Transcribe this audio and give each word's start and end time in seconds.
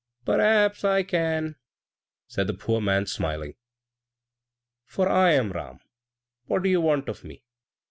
"Perhaps 0.25 0.83
I 0.83 1.03
can," 1.03 1.57
said 2.25 2.47
the 2.47 2.55
poor 2.55 2.81
man, 2.81 3.05
smiling, 3.05 3.53
"for 4.83 5.07
I 5.07 5.33
am 5.33 5.51
Ram! 5.51 5.77
What 6.47 6.63
do 6.63 6.69
you 6.69 6.81
want 6.81 7.07
of 7.07 7.23
me?" 7.23 7.43